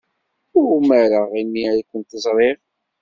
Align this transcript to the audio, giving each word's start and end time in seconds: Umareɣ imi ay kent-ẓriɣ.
Umareɣ 0.75 1.29
imi 1.41 1.61
ay 1.71 1.81
kent-ẓriɣ. 1.89 2.57